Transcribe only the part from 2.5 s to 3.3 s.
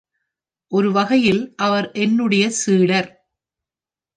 சீடர்.